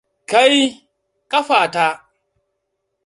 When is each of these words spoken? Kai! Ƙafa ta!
Kai! 0.25 0.87
Ƙafa 1.27 1.67
ta! 1.71 2.11